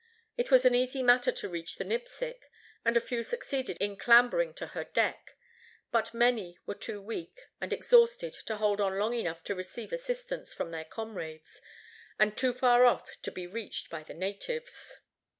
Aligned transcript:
It 0.35 0.49
was 0.49 0.65
an 0.65 0.73
easy 0.73 1.03
matter 1.03 1.31
to 1.31 1.47
reach 1.47 1.75
the 1.75 1.83
Nipsic, 1.83 2.49
and 2.83 2.97
a 2.97 2.99
few 2.99 3.21
succeeded 3.21 3.77
in 3.79 3.97
clambering 3.97 4.55
to 4.55 4.65
her 4.73 4.83
deck; 4.85 5.37
but 5.91 6.11
many 6.11 6.57
were 6.65 6.73
too 6.73 6.99
weak 6.99 7.39
and 7.61 7.71
exhausted 7.71 8.33
to 8.47 8.57
hold 8.57 8.81
on 8.81 8.97
long 8.97 9.13
enough 9.13 9.43
to 9.43 9.53
receive 9.53 9.93
assistance 9.93 10.55
from 10.55 10.71
their 10.71 10.85
comrades, 10.85 11.61
and 12.17 12.35
too 12.35 12.51
far 12.51 12.83
off 12.83 13.21
to 13.21 13.31
be 13.31 13.45
reached 13.45 13.91
by 13.91 14.01
the 14.01 14.15
natives. 14.15 14.97